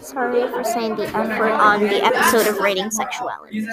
[0.00, 3.66] Sorry for saying the F word on the episode of Rating Sexualities.